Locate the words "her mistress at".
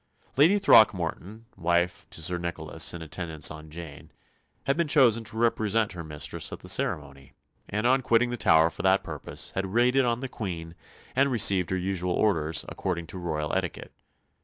5.91-6.61